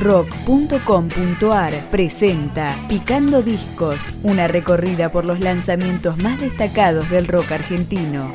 [0.00, 8.32] rock.com.ar presenta Picando Discos, una recorrida por los lanzamientos más destacados del rock argentino.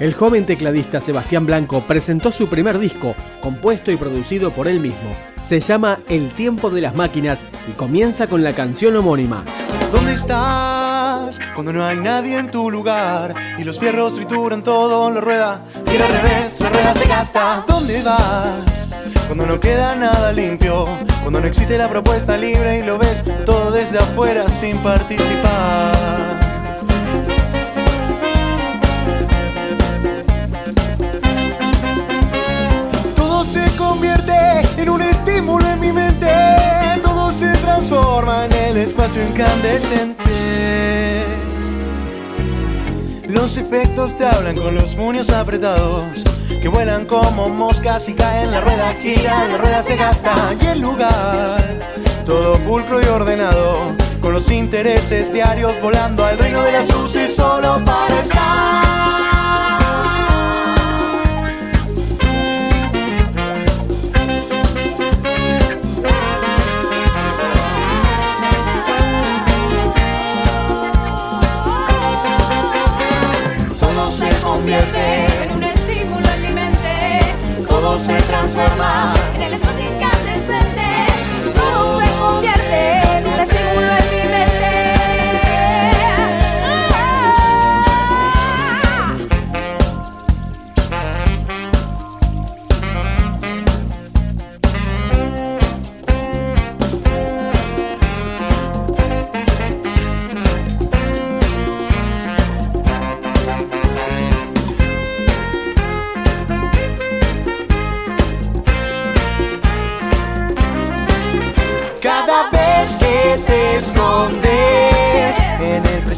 [0.00, 5.16] El joven tecladista Sebastián Blanco presentó su primer disco, compuesto y producido por él mismo.
[5.40, 9.44] Se llama El tiempo de las máquinas y comienza con la canción homónima.
[9.92, 10.83] ¿Dónde estás
[11.54, 15.60] cuando no hay nadie en tu lugar y los fierros trituran todo la rueda?
[15.86, 17.64] Y al revés, la rueda se gasta.
[17.66, 18.88] ¿Dónde vas?
[19.26, 20.86] Cuando no queda nada limpio,
[21.22, 26.34] cuando no existe la propuesta libre y lo ves todo desde afuera sin participar.
[37.84, 41.23] transforma en el espacio incandescente.
[43.34, 46.22] Los efectos te hablan con los puños apretados,
[46.62, 50.78] que vuelan como moscas y caen, la rueda gira, la rueda se gasta y el
[50.78, 51.60] lugar,
[52.24, 53.90] todo pulcro y ordenado,
[54.20, 59.33] con los intereses diarios volando al reino de las luces solo para estar.
[77.98, 79.14] Se transforma.
[79.34, 79.84] En el espacio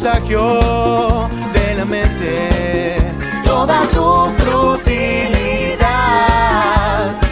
[0.07, 2.97] de la mente.
[3.45, 5.81] Toda tu frutilidad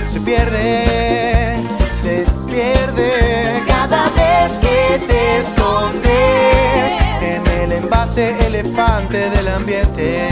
[0.07, 1.57] se pierde,
[1.93, 10.29] se pierde cada vez que te escondes en el envase elefante del ambiente.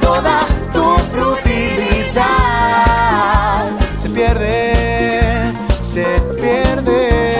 [0.00, 2.24] Toda tu frutilidad
[3.98, 5.52] se pierde,
[5.82, 6.06] se
[6.40, 7.31] pierde.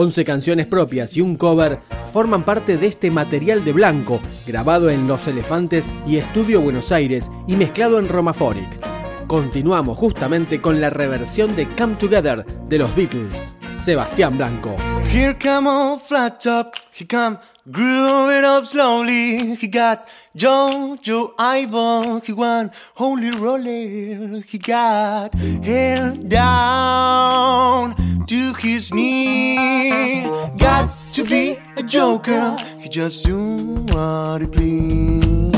[0.00, 1.80] Once canciones propias y un cover
[2.12, 7.32] forman parte de este material de blanco, grabado en Los Elefantes y Estudio Buenos Aires
[7.48, 8.78] y mezclado en Romafonic.
[9.26, 13.56] Continuamos justamente con la reversión de Come Together de los Beatles.
[13.78, 14.76] Sebastián Blanco.
[15.12, 17.40] Here come flat top, he come
[17.70, 19.56] Grew it up slowly.
[19.56, 22.22] He got Jojo Ivan.
[22.24, 24.42] He won Holy Roller.
[24.46, 27.94] He got hair down
[28.28, 30.22] to his knee.
[30.58, 32.56] Got to be a joker.
[32.78, 33.56] He just do
[33.92, 35.48] what he please.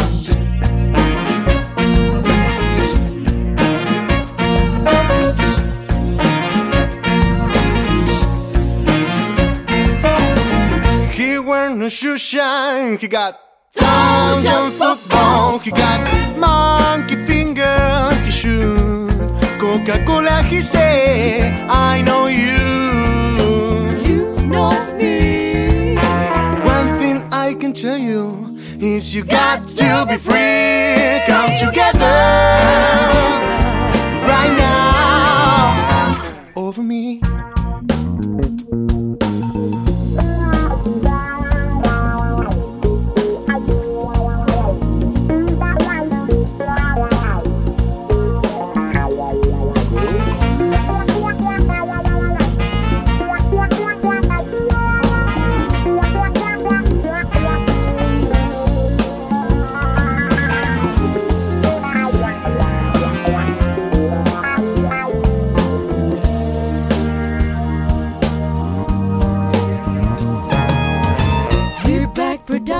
[11.77, 12.99] no shoe shine.
[12.99, 13.41] He got
[13.75, 15.59] Italian football.
[15.61, 15.99] He got
[16.37, 18.11] monkey finger.
[18.25, 18.31] He
[19.71, 22.59] Coca Cola, he said, I know you.
[24.03, 25.95] You know me.
[26.67, 30.33] One thing I can tell you is you got, got to, to be free.
[30.33, 31.23] free.
[31.29, 33.60] Come together.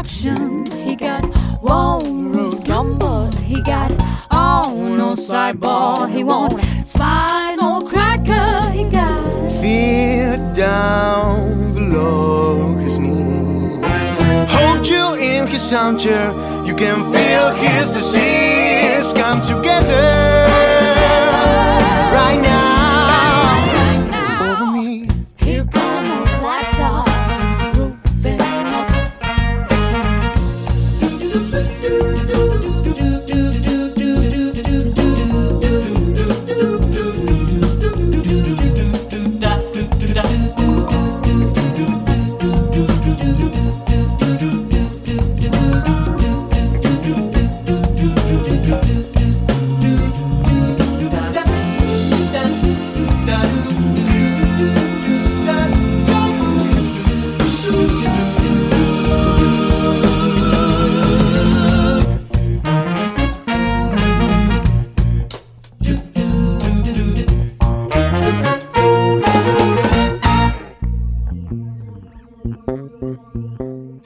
[0.03, 1.25] He got
[1.61, 3.31] walrus gumbo.
[3.43, 3.93] He got
[4.31, 6.11] on no sideball.
[6.11, 8.71] He won't spinal cracker.
[8.71, 13.79] He got Feel down below his knee.
[14.49, 16.33] Hold you in his armchair.
[16.65, 20.30] You can feel his disease come together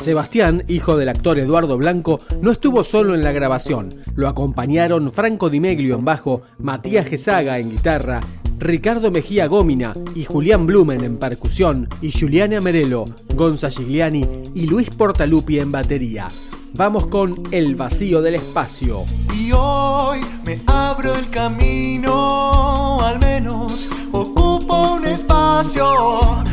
[0.05, 3.95] Sebastián, hijo del actor Eduardo Blanco, no estuvo solo en la grabación.
[4.15, 8.21] Lo acompañaron Franco Di Meglio en bajo, Matías Gesaga en guitarra,
[8.59, 14.91] Ricardo Mejía Gómina y Julián Blumen en percusión, y Giuliana Merelo, Gonza Gigliani y Luis
[14.91, 16.29] Portalupi en batería.
[16.75, 19.07] Vamos con El vacío del espacio.
[19.35, 26.45] Y hoy me abro el camino, al menos ocupo un espacio.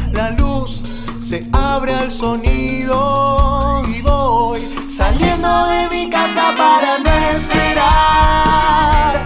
[1.31, 4.59] Se abre al sonido y voy
[4.93, 9.21] saliendo de mi casa para no esperar.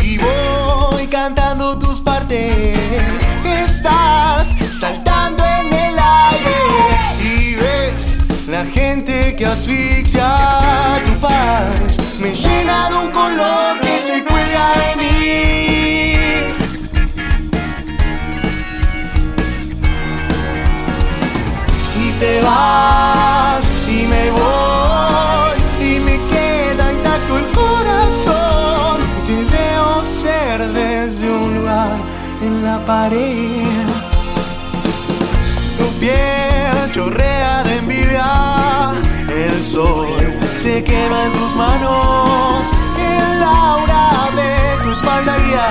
[0.00, 2.78] Y voy cantando tus partes.
[3.44, 6.60] Estás saltando en el aire
[7.20, 11.98] y ves la gente que asfixia tu paz.
[12.20, 13.87] Me llena de un color
[30.66, 31.92] desde un lugar
[32.42, 33.86] en la pared.
[35.78, 38.92] Tu piel chorrea de envidia,
[39.28, 40.08] el sol
[40.56, 42.66] se quema en tus manos,
[42.98, 45.70] el aura de tu espalda guía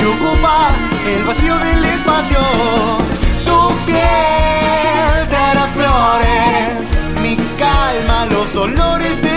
[0.00, 0.70] y ocupa
[1.06, 2.40] el vacío del espacio.
[3.44, 6.90] Tu piel te hará flores,
[7.22, 9.29] mi calma, los dolores del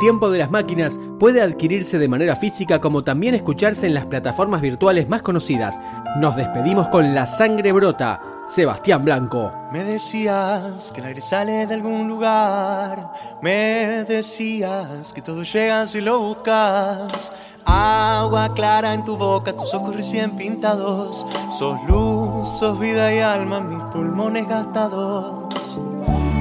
[0.00, 4.62] tiempo de las máquinas puede adquirirse de manera física como también escucharse en las plataformas
[4.62, 5.78] virtuales más conocidas.
[6.16, 9.52] Nos despedimos con La Sangre Brota, Sebastián Blanco.
[9.70, 13.12] Me decías que el aire sale de algún lugar.
[13.42, 17.30] Me decías que todo llega si lo buscas.
[17.66, 21.26] Agua clara en tu boca, tus ojos recién pintados.
[21.56, 25.44] Sos luz, sos vida y alma, mis pulmones gastados.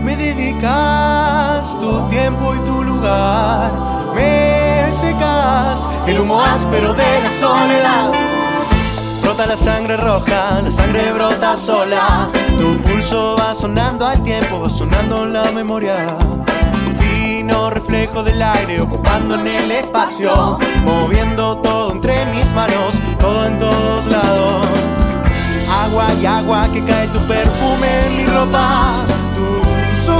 [0.09, 3.71] Me dedicas tu tiempo y tu lugar.
[4.15, 8.11] Me secas el humo áspero de la soledad.
[9.21, 12.27] Brota la sangre roja, la sangre brota sola.
[12.59, 16.17] Tu pulso va sonando al tiempo, va sonando la memoria.
[16.99, 23.59] Fino reflejo del aire ocupando en el espacio, moviendo todo entre mis manos, todo en
[23.59, 24.65] todos lados.
[25.71, 29.08] Agua y agua que cae tu perfume en mi ropa.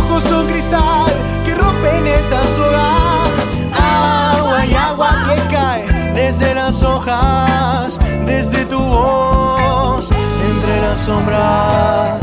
[0.10, 1.12] Ojos son cristal
[1.46, 4.34] que rompen esta soga.
[4.34, 12.19] Agua y agua que cae desde las hojas, desde tu voz, entre las sombras.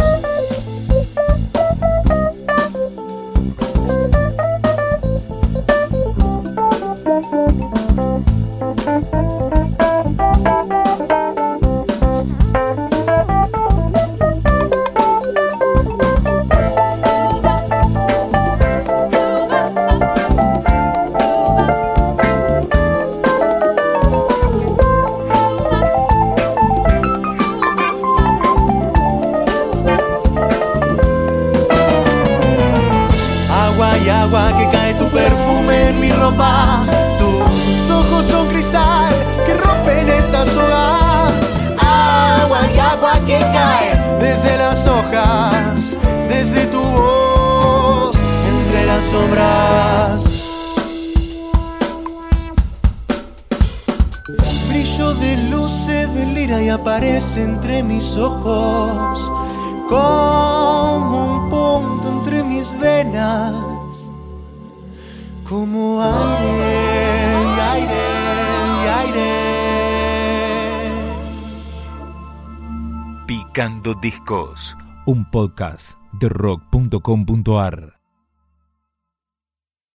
[34.26, 36.82] Agua que cae tu perfume en mi ropa.
[37.16, 39.14] Tus ojos son cristal
[39.46, 41.28] que rompen esta soga.
[41.78, 45.96] Agua y agua que cae desde las hojas,
[46.28, 48.16] desde tu voz,
[48.52, 50.24] entre las sombras.
[54.68, 59.20] Brillo de luz se delira y aparece entre mis ojos
[59.88, 63.54] como un punto entre mis venas,
[65.48, 66.76] como aire,
[67.72, 68.02] aire,
[69.00, 69.30] aire.
[73.26, 74.76] Picando Discos,
[75.06, 77.95] un podcast de rock.com.ar.